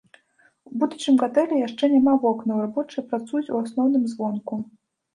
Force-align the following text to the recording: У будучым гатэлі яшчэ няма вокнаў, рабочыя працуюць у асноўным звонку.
У 0.69 0.71
будучым 0.83 1.19
гатэлі 1.25 1.61
яшчэ 1.67 1.91
няма 1.95 2.17
вокнаў, 2.25 2.57
рабочыя 2.67 3.07
працуюць 3.15 3.47
у 3.53 3.63
асноўным 3.63 4.03
звонку. 4.19 4.53